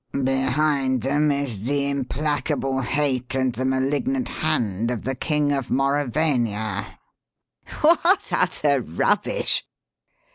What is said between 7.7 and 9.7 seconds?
"What utter rubbish!"